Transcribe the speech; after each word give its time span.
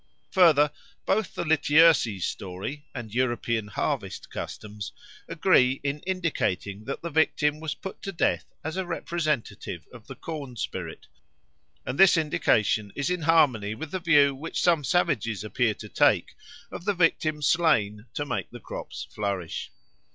Further, 0.31 0.71
both 1.05 1.35
the 1.35 1.43
Lityerses 1.43 2.23
story 2.23 2.87
and 2.95 3.13
European 3.13 3.67
harvest 3.67 4.31
customs 4.31 4.93
agree 5.29 5.79
in 5.83 5.99
indicating 6.07 6.85
that 6.85 7.03
the 7.03 7.11
victim 7.11 7.59
was 7.59 7.75
put 7.75 8.01
to 8.01 8.11
death 8.11 8.45
as 8.63 8.77
a 8.77 8.85
representative 8.87 9.87
of 9.93 10.07
the 10.07 10.15
corn 10.15 10.55
spirit, 10.55 11.05
and 11.85 11.99
this 11.99 12.17
indication 12.17 12.91
is 12.95 13.11
in 13.11 13.21
harmony 13.21 13.75
with 13.75 13.91
the 13.91 13.99
view 13.99 14.33
which 14.33 14.59
some 14.63 14.83
savages 14.83 15.43
appear 15.43 15.75
to 15.75 15.87
take 15.87 16.33
of 16.71 16.85
the 16.85 16.95
victim 16.95 17.43
slain 17.43 18.07
to 18.15 18.25
make 18.25 18.49
the 18.49 18.59
crops 18.59 19.07
flourish. 19.11 19.71